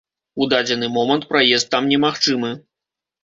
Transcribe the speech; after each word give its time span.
У 0.43 0.45
дадзены 0.53 0.87
момант 0.95 1.27
праезд 1.33 1.69
там 1.75 1.91
немагчымы. 1.93 2.49